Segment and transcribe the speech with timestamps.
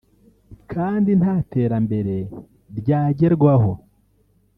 [0.71, 2.15] kandi nta terambere
[2.77, 3.71] ryagerwaho